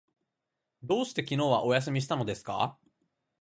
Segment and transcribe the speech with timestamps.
[0.81, 2.75] どうして昨日はお休みしたのですか？